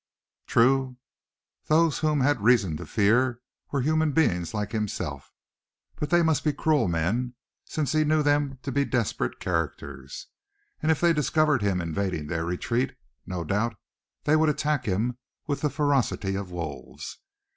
True, 0.47 0.97
those 1.65 1.99
whom 1.99 2.21
he 2.21 2.25
had 2.25 2.41
reason 2.41 2.75
to 2.77 2.87
fear, 2.87 3.39
were 3.71 3.81
human 3.81 4.13
beings 4.13 4.51
like 4.51 4.71
himself; 4.71 5.31
but 5.95 6.09
they 6.09 6.23
must 6.23 6.43
be 6.43 6.53
cruel 6.53 6.87
men, 6.87 7.35
since 7.65 7.91
he 7.91 8.03
knew 8.03 8.23
them 8.23 8.57
to 8.63 8.71
be 8.71 8.83
desperate 8.83 9.39
characters; 9.39 10.25
and 10.81 10.91
if 10.91 10.99
they 10.99 11.13
discovered 11.13 11.61
him 11.61 11.79
invading 11.79 12.25
their 12.25 12.45
retreat, 12.45 12.95
no 13.27 13.43
doubt 13.43 13.75
they 14.23 14.35
would 14.35 14.49
attack 14.49 14.85
him 14.87 15.19
with 15.45 15.61
the 15.61 15.69
ferocity 15.69 16.33
of 16.33 16.49
wolves. 16.49 17.19